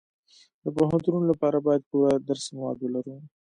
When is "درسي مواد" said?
2.27-2.77